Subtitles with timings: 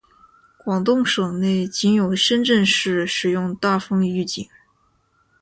[0.57, 4.49] 广东省内仅有深圳市使用大风预警。